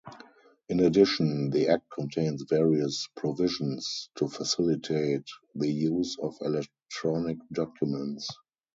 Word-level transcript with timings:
In 0.67 0.79
addition, 0.79 1.51
the 1.51 1.67
Act 1.69 1.87
contains 1.91 2.41
various 2.49 3.07
provisions 3.15 4.09
to 4.15 4.27
facilitate 4.27 5.27
the 5.53 5.71
use 5.71 6.17
of 6.19 6.35
electronic 6.41 7.37
documents. 7.51 8.27